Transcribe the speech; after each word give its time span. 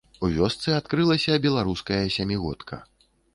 У 0.27 0.27
вёсцы 0.37 0.71
адкрылася 0.77 1.35
беларуская 1.45 2.01
сямігодка. 2.17 2.81